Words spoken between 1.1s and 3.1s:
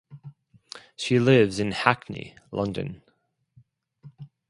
lives in Hackney, London.